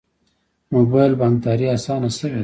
موبایل 0.73 1.11
بانکداري 1.19 1.65
اسانه 1.75 2.09
شوې 2.17 2.31
ده 2.37 2.39